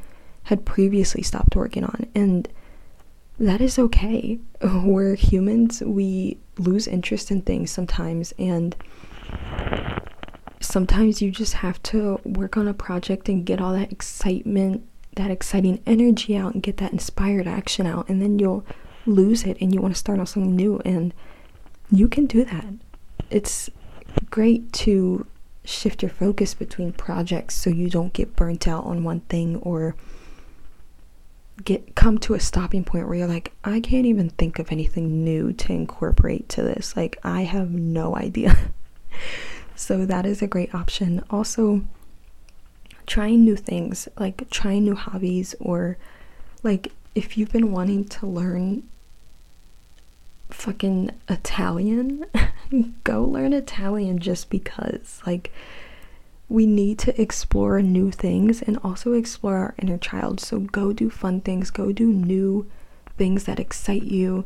had 0.44 0.64
previously 0.64 1.22
stopped 1.22 1.56
working 1.56 1.84
on. 1.84 2.06
And 2.14 2.48
that 3.38 3.60
is 3.60 3.78
okay. 3.78 4.38
We're 4.62 5.14
humans, 5.14 5.82
we 5.82 6.38
lose 6.58 6.86
interest 6.86 7.30
in 7.30 7.42
things 7.42 7.70
sometimes, 7.70 8.32
and 8.38 8.76
sometimes 10.60 11.20
you 11.20 11.30
just 11.30 11.54
have 11.54 11.82
to 11.84 12.20
work 12.24 12.56
on 12.56 12.68
a 12.68 12.74
project 12.74 13.28
and 13.28 13.44
get 13.44 13.60
all 13.60 13.72
that 13.72 13.92
excitement, 13.92 14.86
that 15.16 15.30
exciting 15.30 15.82
energy 15.86 16.36
out, 16.36 16.54
and 16.54 16.62
get 16.62 16.78
that 16.78 16.92
inspired 16.92 17.46
action 17.46 17.86
out, 17.86 18.08
and 18.08 18.22
then 18.22 18.38
you'll 18.38 18.64
lose 19.06 19.44
it 19.44 19.56
and 19.60 19.74
you 19.74 19.80
want 19.80 19.94
to 19.94 19.98
start 19.98 20.18
on 20.18 20.26
something 20.26 20.56
new, 20.56 20.80
and 20.84 21.12
you 21.90 22.08
can 22.08 22.26
do 22.26 22.44
that. 22.44 22.66
It's 23.30 23.68
great 24.30 24.72
to 24.72 25.26
shift 25.64 26.02
your 26.02 26.10
focus 26.10 26.54
between 26.54 26.92
projects 26.92 27.54
so 27.54 27.70
you 27.70 27.88
don't 27.88 28.12
get 28.12 28.36
burnt 28.36 28.68
out 28.68 28.84
on 28.84 29.02
one 29.02 29.20
thing 29.20 29.56
or 29.56 29.96
get 31.62 31.94
come 31.94 32.18
to 32.18 32.34
a 32.34 32.40
stopping 32.40 32.82
point 32.84 33.06
where 33.06 33.16
you're 33.16 33.28
like 33.28 33.52
I 33.62 33.80
can't 33.80 34.06
even 34.06 34.30
think 34.30 34.58
of 34.58 34.72
anything 34.72 35.24
new 35.24 35.52
to 35.52 35.72
incorporate 35.72 36.48
to 36.50 36.62
this. 36.62 36.96
Like 36.96 37.18
I 37.22 37.42
have 37.42 37.70
no 37.70 38.16
idea. 38.16 38.56
So 39.76 40.06
that 40.06 40.24
is 40.24 40.40
a 40.40 40.46
great 40.46 40.74
option. 40.74 41.24
Also 41.30 41.82
trying 43.06 43.44
new 43.44 43.56
things 43.56 44.08
like 44.18 44.48
trying 44.50 44.84
new 44.84 44.94
hobbies 44.94 45.54
or 45.60 45.98
like 46.62 46.92
if 47.14 47.36
you've 47.36 47.52
been 47.52 47.70
wanting 47.70 48.04
to 48.06 48.26
learn 48.26 48.82
fucking 50.50 51.10
Italian 51.28 52.24
go 53.04 53.22
learn 53.24 53.52
Italian 53.52 54.18
just 54.18 54.48
because 54.48 55.20
like 55.26 55.52
we 56.48 56.66
need 56.66 56.98
to 57.00 57.20
explore 57.20 57.80
new 57.80 58.10
things 58.10 58.62
and 58.62 58.78
also 58.84 59.12
explore 59.12 59.56
our 59.56 59.74
inner 59.78 59.98
child. 59.98 60.40
So 60.40 60.60
go 60.60 60.92
do 60.92 61.10
fun 61.10 61.40
things, 61.40 61.70
go 61.70 61.92
do 61.92 62.12
new 62.12 62.70
things 63.16 63.44
that 63.44 63.58
excite 63.58 64.02
you, 64.04 64.44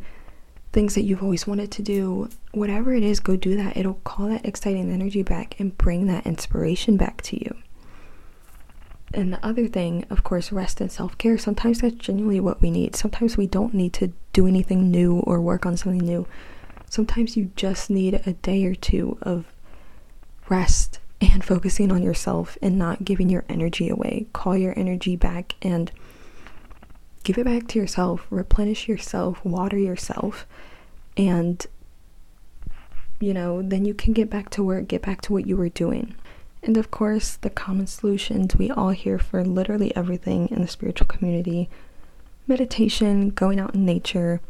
things 0.73 0.95
that 0.95 1.03
you've 1.03 1.23
always 1.23 1.47
wanted 1.47 1.71
to 1.73 1.83
do. 1.83 2.29
Whatever 2.53 2.95
it 2.95 3.03
is, 3.03 3.21
go 3.21 3.37
do 3.37 3.57
that. 3.57 3.77
It'll 3.77 3.95
call 4.05 4.29
that 4.29 4.47
exciting 4.47 4.91
energy 4.93 5.23
back 5.23 5.59
and 5.59 5.77
bring 5.77 6.07
that 6.07 6.27
inspiration 6.27 6.97
back 6.97 7.21
to 7.23 7.43
you. 7.43 7.57
And 9.13 9.33
the 9.33 9.45
other 9.45 9.67
thing, 9.67 10.05
of 10.11 10.23
course, 10.23 10.53
rest 10.53 10.81
and 10.81 10.93
self 10.93 11.17
care. 11.17 11.39
Sometimes 11.39 11.81
that's 11.81 11.95
genuinely 11.95 12.41
what 12.41 12.61
we 12.61 12.71
need. 12.71 12.95
Sometimes 12.95 13.37
we 13.37 13.47
don't 13.47 13.73
need 13.73 13.95
to 13.95 14.13
do 14.35 14.47
anything 14.47 14.91
new 14.91 15.21
or 15.21 15.41
work 15.41 15.65
on 15.65 15.79
something 15.79 16.07
new. 16.07 16.27
Sometimes 16.91 17.37
you 17.37 17.51
just 17.57 17.91
need 17.91 18.21
a 18.27 18.35
day 18.35 18.65
or 18.67 18.75
two 18.75 19.19
of 19.23 19.47
rest 20.49 21.01
and 21.21 21.45
focusing 21.45 21.91
on 21.91 22.03
yourself 22.03 22.57
and 22.63 22.79
not 22.79 23.05
giving 23.05 23.29
your 23.29 23.45
energy 23.49 23.89
away. 23.89 24.27
Call 24.33 24.57
your 24.57 24.79
energy 24.79 25.17
back 25.17 25.55
and 25.63 25.91
give 27.25 27.39
it 27.39 27.45
back 27.45 27.67
to 27.69 27.79
yourself, 27.79 28.27
replenish 28.31 28.89
yourself, 28.89 29.45
water 29.45 29.79
yourself, 29.79 30.47
and 31.17 31.67
you 33.21 33.35
know, 33.35 33.63
then 33.63 33.85
you 33.85 33.95
can 33.95 34.13
get 34.13 34.31
back 34.31 34.49
to 34.51 34.63
work, 34.63 34.87
get 34.87 35.03
back 35.03 35.21
to 35.23 35.33
what 35.33 35.47
you 35.47 35.57
were 35.57 35.69
doing. 35.69 36.15
And 36.63 36.77
of 36.77 36.91
course, 36.91 37.37
the 37.37 37.51
common 37.51 37.87
solutions 37.87 38.57
we 38.57 38.71
all 38.71 38.91
hear 38.91 39.19
for 39.19 39.45
literally 39.45 39.95
everything 39.97 40.49
in 40.49 40.63
the 40.63 40.69
spiritual 40.69 41.07
community 41.07 41.69
meditation, 42.47 43.31
going 43.31 43.61
out 43.61 43.75
in 43.75 43.85
nature, 43.85 44.41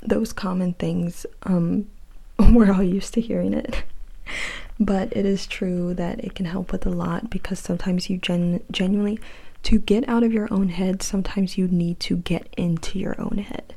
those 0.00 0.32
common 0.32 0.74
things. 0.74 1.24
Um, 1.44 1.88
we're 2.38 2.72
all 2.72 2.82
used 2.82 3.14
to 3.14 3.20
hearing 3.20 3.54
it. 3.54 3.84
but 4.78 5.14
it 5.16 5.24
is 5.24 5.46
true 5.46 5.94
that 5.94 6.24
it 6.24 6.34
can 6.34 6.46
help 6.46 6.72
with 6.72 6.86
a 6.86 6.90
lot 6.90 7.30
because 7.30 7.58
sometimes 7.58 8.08
you 8.10 8.18
gen- 8.18 8.62
genuinely 8.70 9.18
to 9.62 9.78
get 9.78 10.08
out 10.08 10.22
of 10.22 10.32
your 10.32 10.48
own 10.50 10.70
head 10.70 11.02
sometimes 11.02 11.56
you 11.56 11.68
need 11.68 12.00
to 12.00 12.16
get 12.16 12.48
into 12.56 12.98
your 12.98 13.20
own 13.20 13.38
head. 13.38 13.74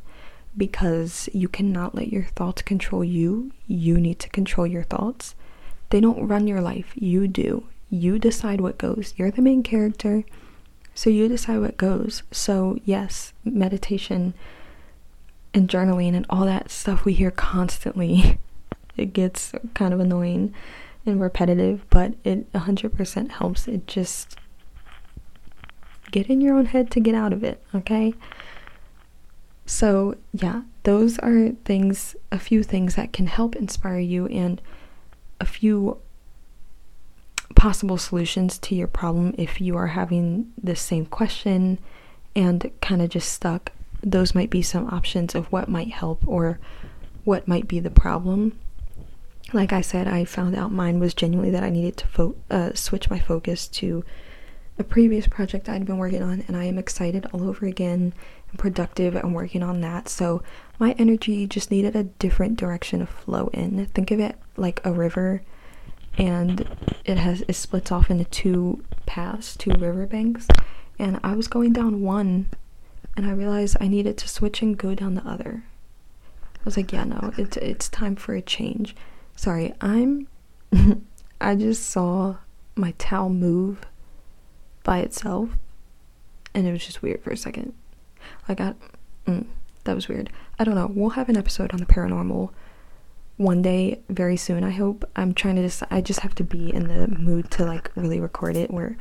Because 0.58 1.30
you 1.34 1.50
cannot 1.50 1.96
let 1.96 2.08
your 2.14 2.24
thoughts 2.24 2.62
control 2.62 3.04
you. 3.04 3.52
You 3.68 4.00
need 4.00 4.20
to 4.20 4.30
control 4.30 4.66
your 4.66 4.84
thoughts. 4.84 5.36
They 5.90 6.00
don't 6.00 6.28
run 6.28 6.48
your 6.48 6.62
life. 6.62 6.94
You 6.96 7.28
do. 7.28 7.66
You 7.90 8.18
decide 8.18 8.62
what 8.62 8.78
goes. 8.78 9.14
You're 9.18 9.32
the 9.32 9.42
main 9.42 9.64
character. 9.64 10.24
So 10.94 11.10
you 11.10 11.28
decide 11.28 11.60
what 11.60 11.76
goes. 11.76 12.24
So 12.32 12.80
yes 12.86 13.34
meditation 13.44 14.34
and 15.54 15.70
journaling 15.70 16.16
and 16.16 16.26
all 16.30 16.46
that 16.46 16.70
stuff 16.72 17.06
we 17.06 17.14
hear 17.14 17.32
constantly 17.32 18.38
it 18.98 19.14
gets 19.14 19.54
kind 19.74 19.94
of 19.94 20.00
annoying 20.00 20.54
and 21.06 21.22
repetitive, 21.22 21.86
but 21.90 22.14
it 22.24 22.52
100% 22.54 23.32
helps. 23.32 23.68
It 23.68 23.88
just 23.88 24.38
get 26.12 26.28
in 26.28 26.42
your 26.42 26.56
own 26.56 26.66
head 26.68 26.90
to 26.92 27.00
get 27.00 27.16
out 27.16 27.34
of 27.34 27.44
it, 27.44 27.62
okay? 27.74 28.14
So, 29.66 30.16
yeah, 30.34 30.62
those 30.84 31.18
are 31.20 31.50
things, 31.66 32.16
a 32.32 32.40
few 32.40 32.64
things 32.64 32.96
that 32.96 33.14
can 33.14 33.28
help 33.28 33.56
inspire 33.56 34.00
you 34.00 34.28
and 34.28 34.62
a 35.40 35.46
few 35.46 36.00
possible 37.56 37.98
solutions 37.98 38.58
to 38.60 38.76
your 38.76 38.88
problem 38.88 39.34
if 39.38 39.60
you 39.62 39.76
are 39.78 39.88
having 39.88 40.52
the 40.62 40.76
same 40.76 41.06
question 41.06 41.80
and 42.36 42.72
kind 42.82 43.02
of 43.02 43.10
just 43.10 43.32
stuck. 43.32 43.72
Those 44.04 44.36
might 44.36 44.50
be 44.50 44.62
some 44.62 44.88
options 44.90 45.34
of 45.36 45.52
what 45.52 45.68
might 45.68 45.92
help 45.92 46.28
or 46.28 46.60
what 47.24 47.48
might 47.48 47.68
be 47.68 47.80
the 47.80 47.90
problem 47.90 48.58
like 49.54 49.72
I 49.74 49.82
said, 49.82 50.08
I 50.08 50.26
found 50.26 50.56
out 50.56 50.72
mine 50.72 51.00
was 51.00 51.14
genuinely 51.14 51.52
that 51.52 51.64
I 51.64 51.70
needed 51.70 51.98
to 51.98 52.08
fo- 52.08 52.36
uh, 52.50 52.74
switch 52.74 53.10
my 53.10 53.20
focus 53.20 53.68
to 53.70 54.04
a 54.78 54.84
previous 54.84 55.28
project 55.28 55.70
I'd 55.70 55.86
been 55.86 55.98
working 55.98 56.24
on, 56.24 56.44
and 56.48 56.58
I 56.58 56.66
am 56.66 56.78
excited 56.78 57.26
all 57.32 57.48
over 57.48 57.66
again 57.66 58.14
and 58.50 58.60
productive 58.60 59.16
and 59.16 59.34
working 59.34 59.64
on 59.64 59.82
that. 59.82 60.10
So 60.10 60.44
my 60.80 60.94
energy 60.98 61.48
just 61.48 61.72
needed 61.72 61.96
a 61.96 62.04
different 62.04 62.58
direction 62.58 63.02
of 63.02 63.10
flow 63.10 63.50
in. 63.54 63.86
Think 63.88 64.12
of 64.12 64.20
it 64.20 64.36
like 64.58 64.82
a 64.84 64.92
river, 64.92 65.42
and 66.18 66.68
it 67.06 67.18
has 67.18 67.44
it 67.48 67.54
splits 67.54 67.92
off 67.92 68.10
into 68.10 68.26
two 68.26 68.84
paths, 69.06 69.56
two 69.56 69.72
riverbanks, 69.72 70.48
and 71.00 71.20
I 71.24 71.36
was 71.36 71.48
going 71.48 71.72
down 71.72 72.02
one, 72.02 72.48
and 73.16 73.26
I 73.26 73.32
realized 73.32 73.78
I 73.80 73.88
needed 73.88 74.18
to 74.18 74.28
switch 74.28 74.62
and 74.62 74.78
go 74.78 74.96
down 74.96 75.16
the 75.16 75.28
other. 75.28 75.64
I 76.56 76.62
was 76.66 76.76
like, 76.78 76.92
yeah, 76.92 77.04
no, 77.06 77.32
it's 77.38 77.58
it's 77.58 77.88
time 77.88 78.16
for 78.16 78.34
a 78.34 78.42
change. 78.42 78.96
Sorry, 79.36 79.74
I'm. 79.82 80.28
I 81.42 81.56
just 81.56 81.90
saw 81.90 82.38
my 82.76 82.94
towel 82.98 83.30
move 83.30 83.82
by 84.84 85.00
itself, 85.00 85.50
and 86.54 86.66
it 86.66 86.72
was 86.72 86.86
just 86.86 87.02
weird 87.02 87.22
for 87.24 87.32
a 87.32 87.38
second. 87.38 87.74
Like, 88.48 88.62
I. 88.62 88.74
Mm, 89.28 89.46
that 89.84 89.96
was 89.96 90.08
weird. 90.08 90.30
I 90.58 90.64
don't 90.64 90.76
know. 90.76 90.92
We'll 90.94 91.12
have 91.12 91.30
an 91.30 91.38
episode 91.38 91.72
on 91.74 91.80
the 91.80 91.86
paranormal 91.86 92.52
one 93.38 93.62
day 93.62 94.00
very 94.10 94.38
soon, 94.38 94.64
I 94.64 94.72
hope. 94.72 95.04
I'm 95.16 95.34
trying 95.34 95.58
to 95.58 95.62
just. 95.62 95.84
I 95.92 96.02
just 96.02 96.22
have 96.22 96.36
to 96.36 96.44
be 96.44 96.74
in 96.74 96.88
the 96.88 97.08
mood 97.08 97.52
to, 97.52 97.66
like, 97.66 97.92
really 97.96 98.20
record 98.20 98.56
it 98.56 98.72
where. 98.72 98.98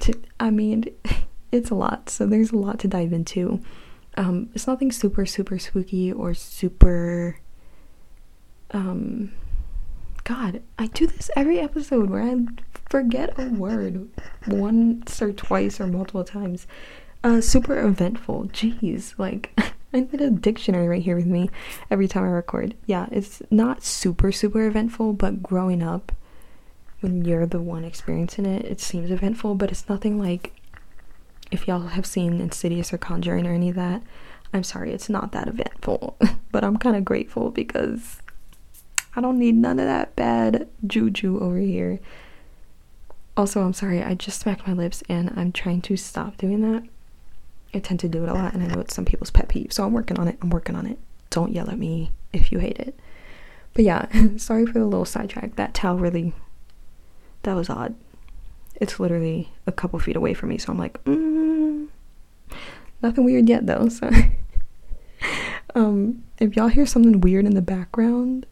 To, 0.00 0.20
I 0.40 0.50
mean, 0.50 0.86
it's 1.52 1.70
a 1.70 1.74
lot, 1.74 2.10
so 2.10 2.26
there's 2.26 2.50
a 2.50 2.56
lot 2.56 2.78
to 2.80 2.88
dive 2.88 3.12
into. 3.12 3.60
Um, 4.16 4.50
it's 4.54 4.66
nothing 4.66 4.90
super, 4.90 5.26
super 5.26 5.58
spooky 5.58 6.10
or 6.10 6.34
super 6.34 7.38
um 8.72 9.32
god 10.24 10.62
i 10.78 10.86
do 10.88 11.06
this 11.06 11.30
every 11.36 11.58
episode 11.58 12.10
where 12.10 12.22
i 12.22 12.36
forget 12.88 13.38
a 13.38 13.48
word 13.48 14.08
once 14.46 15.20
or 15.20 15.32
twice 15.32 15.80
or 15.80 15.86
multiple 15.86 16.24
times. 16.24 16.66
Uh, 17.22 17.40
super 17.40 17.78
eventful. 17.80 18.44
Jeez, 18.52 19.14
like 19.18 19.52
I 19.92 20.00
need 20.00 20.20
a 20.20 20.30
dictionary 20.30 20.88
right 20.88 21.02
here 21.02 21.16
with 21.16 21.26
me 21.26 21.50
every 21.90 22.08
time 22.08 22.24
I 22.24 22.28
record. 22.28 22.74
Yeah, 22.86 23.06
it's 23.10 23.42
not 23.50 23.82
super 23.82 24.32
super 24.32 24.66
eventful, 24.66 25.14
but 25.14 25.42
growing 25.42 25.82
up, 25.82 26.12
when 27.00 27.24
you're 27.24 27.46
the 27.46 27.60
one 27.60 27.84
experiencing 27.84 28.46
it, 28.46 28.64
it 28.64 28.80
seems 28.80 29.10
eventful. 29.10 29.54
But 29.54 29.70
it's 29.70 29.88
nothing 29.88 30.18
like 30.18 30.52
if 31.50 31.66
y'all 31.66 31.88
have 31.88 32.06
seen 32.06 32.40
Insidious 32.40 32.92
or 32.92 32.98
Conjuring 32.98 33.46
or 33.46 33.52
any 33.52 33.70
of 33.70 33.76
that. 33.76 34.02
I'm 34.52 34.64
sorry, 34.64 34.92
it's 34.92 35.10
not 35.10 35.32
that 35.32 35.46
eventful, 35.46 36.16
but 36.52 36.64
I'm 36.64 36.78
kind 36.78 36.96
of 36.96 37.04
grateful 37.04 37.50
because 37.50 38.22
I 39.16 39.20
don't 39.20 39.38
need 39.38 39.56
none 39.56 39.78
of 39.78 39.86
that 39.86 40.14
bad 40.16 40.68
juju 40.86 41.40
over 41.40 41.58
here. 41.58 42.00
Also, 43.36 43.62
I'm 43.62 43.72
sorry, 43.72 44.02
I 44.02 44.14
just 44.14 44.40
smacked 44.40 44.66
my 44.66 44.72
lips 44.72 45.02
and 45.08 45.32
I'm 45.36 45.52
trying 45.52 45.80
to 45.82 45.96
stop 45.96 46.36
doing 46.36 46.60
that. 46.72 46.88
I 47.72 47.78
tend 47.78 48.00
to 48.00 48.08
do 48.08 48.22
it 48.24 48.28
a 48.28 48.34
lot 48.34 48.54
and 48.54 48.62
I 48.62 48.66
know 48.66 48.80
it's 48.80 48.94
some 48.94 49.04
people's 49.04 49.30
pet 49.30 49.48
peeve, 49.48 49.72
so 49.72 49.84
I'm 49.84 49.92
working 49.92 50.18
on 50.18 50.28
it. 50.28 50.38
I'm 50.42 50.50
working 50.50 50.74
on 50.74 50.86
it. 50.86 50.98
Don't 51.30 51.52
yell 51.52 51.70
at 51.70 51.78
me 51.78 52.10
if 52.32 52.50
you 52.50 52.58
hate 52.58 52.78
it. 52.78 52.98
But 53.74 53.84
yeah, 53.84 54.06
sorry 54.36 54.66
for 54.66 54.78
the 54.78 54.84
little 54.84 55.04
sidetrack. 55.04 55.56
That 55.56 55.74
towel 55.74 55.98
really, 55.98 56.32
that 57.42 57.54
was 57.54 57.70
odd. 57.70 57.94
It's 58.74 58.98
literally 58.98 59.52
a 59.66 59.72
couple 59.72 59.98
feet 59.98 60.16
away 60.16 60.34
from 60.34 60.48
me, 60.50 60.58
so 60.58 60.72
I'm 60.72 60.78
like, 60.78 61.02
mm, 61.04 61.88
nothing 63.02 63.24
weird 63.24 63.48
yet 63.48 63.66
though. 63.66 63.88
So, 63.88 64.10
um, 65.74 66.24
if 66.38 66.56
y'all 66.56 66.68
hear 66.68 66.86
something 66.86 67.20
weird 67.20 67.44
in 67.44 67.54
the 67.54 67.62
background, 67.62 68.46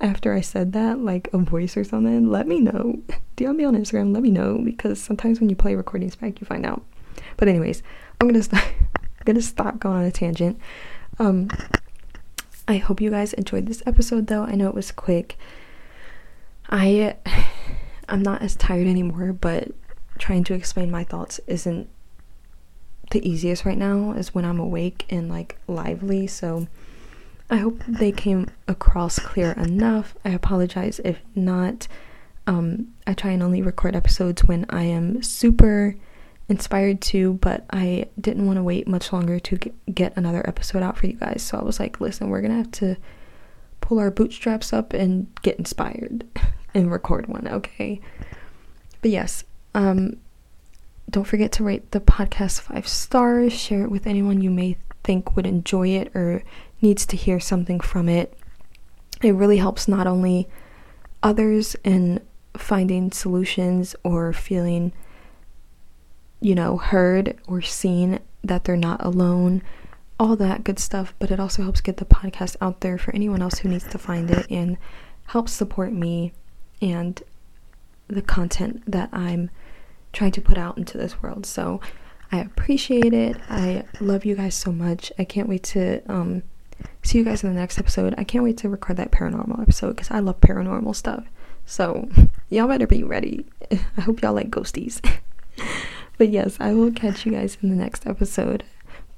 after 0.00 0.32
I 0.32 0.40
said 0.40 0.72
that, 0.72 1.00
like 1.00 1.28
a 1.32 1.38
voice 1.38 1.76
or 1.76 1.84
something, 1.84 2.28
let 2.30 2.46
me 2.46 2.60
know. 2.60 3.00
DM 3.36 3.56
me 3.56 3.64
on 3.64 3.76
Instagram, 3.76 4.12
let 4.12 4.22
me 4.22 4.30
know 4.30 4.58
because 4.64 5.00
sometimes 5.00 5.40
when 5.40 5.48
you 5.48 5.56
play 5.56 5.74
recordings 5.74 6.16
back, 6.16 6.40
you 6.40 6.46
find 6.46 6.66
out. 6.66 6.82
But 7.36 7.48
anyways, 7.48 7.82
I'm 8.20 8.28
gonna 8.28 8.42
st- 8.42 8.62
I'm 8.62 8.88
gonna 9.24 9.42
stop 9.42 9.78
going 9.78 9.98
on 9.98 10.04
a 10.04 10.12
tangent. 10.12 10.58
Um, 11.18 11.48
I 12.66 12.76
hope 12.76 13.00
you 13.00 13.10
guys 13.10 13.32
enjoyed 13.32 13.66
this 13.66 13.82
episode, 13.86 14.26
though. 14.26 14.42
I 14.42 14.54
know 14.54 14.68
it 14.68 14.74
was 14.74 14.92
quick. 14.92 15.38
I 16.68 17.16
I'm 18.08 18.22
not 18.22 18.42
as 18.42 18.56
tired 18.56 18.86
anymore, 18.86 19.32
but 19.32 19.68
trying 20.18 20.44
to 20.44 20.54
explain 20.54 20.90
my 20.90 21.04
thoughts 21.04 21.40
isn't 21.46 21.88
the 23.10 23.26
easiest 23.26 23.64
right 23.64 23.78
now 23.78 24.12
Is 24.12 24.34
when 24.34 24.44
I'm 24.44 24.58
awake 24.58 25.06
and 25.08 25.28
like 25.28 25.58
lively. 25.66 26.26
So 26.26 26.66
I 27.50 27.56
hope 27.56 27.82
they 27.86 28.12
came 28.12 28.48
across 28.66 29.18
clear 29.18 29.52
enough. 29.52 30.14
I 30.24 30.30
apologize 30.30 31.00
if 31.04 31.20
not. 31.34 31.88
Um, 32.46 32.94
I 33.06 33.14
try 33.14 33.30
and 33.30 33.42
only 33.42 33.62
record 33.62 33.96
episodes 33.96 34.44
when 34.44 34.66
I 34.68 34.84
am 34.84 35.22
super 35.22 35.96
inspired 36.48 37.00
to, 37.02 37.34
but 37.34 37.64
I 37.70 38.06
didn't 38.20 38.46
want 38.46 38.56
to 38.56 38.62
wait 38.62 38.88
much 38.88 39.12
longer 39.12 39.38
to 39.38 39.58
get 39.92 40.16
another 40.16 40.46
episode 40.46 40.82
out 40.82 40.96
for 40.96 41.06
you 41.06 41.14
guys. 41.14 41.42
So 41.42 41.58
I 41.58 41.62
was 41.62 41.78
like, 41.78 42.00
listen, 42.00 42.28
we're 42.28 42.40
gonna 42.40 42.56
have 42.56 42.70
to 42.72 42.96
pull 43.80 43.98
our 43.98 44.10
bootstraps 44.10 44.72
up 44.72 44.92
and 44.92 45.28
get 45.42 45.58
inspired 45.58 46.26
and 46.74 46.90
record 46.90 47.26
one, 47.26 47.48
okay? 47.48 48.00
But 49.00 49.10
yes, 49.10 49.44
um, 49.74 50.16
don't 51.10 51.26
forget 51.26 51.52
to 51.52 51.64
rate 51.64 51.90
the 51.92 52.00
podcast 52.00 52.60
five 52.60 52.88
stars, 52.88 53.52
share 53.52 53.84
it 53.84 53.90
with 53.90 54.06
anyone 54.06 54.40
you 54.40 54.50
may 54.50 54.76
think 55.08 55.34
would 55.34 55.46
enjoy 55.46 55.88
it 55.88 56.14
or 56.14 56.42
needs 56.82 57.06
to 57.06 57.16
hear 57.16 57.40
something 57.40 57.80
from 57.80 58.10
it. 58.10 58.34
It 59.22 59.34
really 59.34 59.56
helps 59.56 59.88
not 59.88 60.06
only 60.06 60.46
others 61.22 61.74
in 61.82 62.20
finding 62.54 63.10
solutions 63.10 63.96
or 64.04 64.34
feeling, 64.34 64.92
you 66.42 66.54
know, 66.54 66.76
heard 66.76 67.38
or 67.46 67.62
seen 67.62 68.18
that 68.44 68.64
they're 68.64 68.76
not 68.76 69.02
alone, 69.02 69.62
all 70.20 70.36
that 70.36 70.62
good 70.62 70.78
stuff, 70.78 71.14
but 71.18 71.30
it 71.30 71.40
also 71.40 71.62
helps 71.62 71.80
get 71.80 71.96
the 71.96 72.04
podcast 72.04 72.56
out 72.60 72.82
there 72.82 72.98
for 72.98 73.14
anyone 73.14 73.40
else 73.40 73.60
who 73.60 73.70
needs 73.70 73.86
to 73.86 73.96
find 73.96 74.30
it 74.30 74.46
and 74.50 74.76
helps 75.28 75.52
support 75.52 75.90
me 75.90 76.34
and 76.82 77.22
the 78.08 78.20
content 78.20 78.82
that 78.86 79.08
I'm 79.10 79.48
trying 80.12 80.32
to 80.32 80.42
put 80.42 80.58
out 80.58 80.76
into 80.76 80.98
this 80.98 81.22
world. 81.22 81.46
So 81.46 81.80
I 82.30 82.40
appreciate 82.40 83.12
it. 83.12 83.36
I 83.48 83.84
love 84.00 84.24
you 84.24 84.34
guys 84.34 84.54
so 84.54 84.72
much. 84.72 85.12
I 85.18 85.24
can't 85.24 85.48
wait 85.48 85.62
to 85.64 86.00
um, 86.10 86.42
see 87.02 87.18
you 87.18 87.24
guys 87.24 87.42
in 87.42 87.52
the 87.52 87.58
next 87.58 87.78
episode. 87.78 88.14
I 88.18 88.24
can't 88.24 88.44
wait 88.44 88.58
to 88.58 88.68
record 88.68 88.96
that 88.98 89.10
paranormal 89.10 89.60
episode 89.60 89.96
because 89.96 90.10
I 90.10 90.18
love 90.20 90.40
paranormal 90.40 90.94
stuff. 90.94 91.24
So, 91.64 92.08
y'all 92.48 92.68
better 92.68 92.86
be 92.86 93.02
ready. 93.02 93.46
I 93.96 94.00
hope 94.00 94.22
y'all 94.22 94.34
like 94.34 94.50
ghosties. 94.50 95.00
but 96.18 96.28
yes, 96.28 96.56
I 96.60 96.74
will 96.74 96.92
catch 96.92 97.24
you 97.24 97.32
guys 97.32 97.56
in 97.62 97.70
the 97.70 97.76
next 97.76 98.06
episode. 98.06 98.64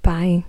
Bye. 0.03 0.45